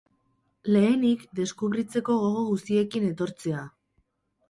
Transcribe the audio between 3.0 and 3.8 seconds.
etortzea.